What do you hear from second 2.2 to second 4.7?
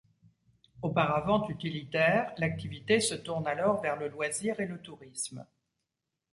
l’activité se tourne alors vers le loisir et